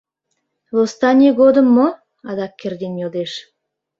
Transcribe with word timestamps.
—Восстаний 0.75 1.33
годым 1.39 1.67
мо?— 1.75 1.87
адак 2.29 2.51
Кердин 2.59 2.93
йодеш. 3.01 3.31